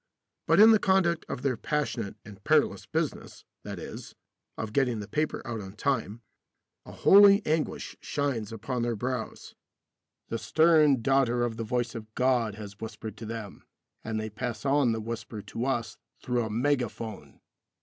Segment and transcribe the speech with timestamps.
[0.47, 4.15] But in the conduct of their passionate and perilous business, that is,
[4.57, 6.23] of getting the paper out on time,
[6.87, 9.53] a holy anguish shines upon their brows.
[10.29, 13.63] The stern daughter of the voice of God has whispered to them,
[14.03, 17.39] and they pass on the whisper to us through a mega phone.